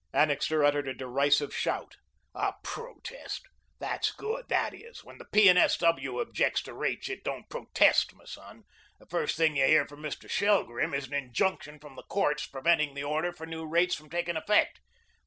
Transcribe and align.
Annixter 0.15 0.63
uttered 0.63 0.87
a 0.87 0.95
derisive 0.95 1.53
shout. 1.55 1.97
"A 2.33 2.55
protest! 2.63 3.43
That's 3.77 4.11
good, 4.11 4.47
that 4.49 4.73
is. 4.73 5.03
When 5.03 5.19
the 5.19 5.25
P. 5.31 5.47
and 5.47 5.59
S. 5.59 5.77
W. 5.77 6.19
objects 6.19 6.63
to 6.63 6.73
rates 6.73 7.07
it 7.07 7.23
don't 7.23 7.47
'protest,' 7.51 8.11
m' 8.19 8.25
son. 8.25 8.63
The 8.97 9.05
first 9.05 9.37
you 9.37 9.53
hear 9.53 9.87
from 9.87 10.01
Mr. 10.01 10.27
Shelgrim 10.27 10.95
is 10.95 11.05
an 11.05 11.13
injunction 11.13 11.77
from 11.77 11.95
the 11.97 12.01
courts 12.01 12.47
preventing 12.47 12.95
the 12.95 13.03
order 13.03 13.31
for 13.31 13.45
new 13.45 13.63
rates 13.63 13.93
from 13.93 14.09
taking 14.09 14.37
effect. 14.37 14.79